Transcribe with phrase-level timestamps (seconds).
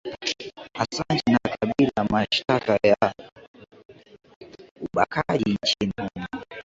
[0.73, 3.13] asanji na kabila mashtaka ya
[4.93, 6.43] ubakaji nchini humo